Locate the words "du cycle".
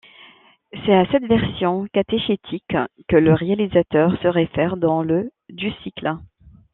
5.49-6.15